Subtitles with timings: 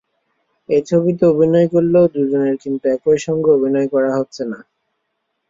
[0.69, 4.59] একই ছবিতে অভিনয় করলেও দুজনের কিন্তু একই সঙ্গে অভিনয় করা হচ্ছে না।